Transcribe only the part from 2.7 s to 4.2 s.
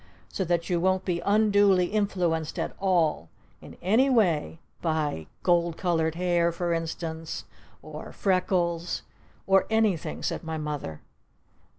all in any